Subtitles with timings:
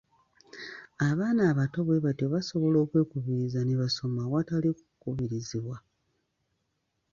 [1.09, 5.77] Abaana abato bwe batyo basobola okwekubiriza ne basoma awatali kukubirizibwa.